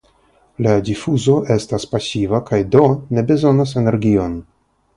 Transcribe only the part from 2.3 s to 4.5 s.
kaj do ne bezonas energion.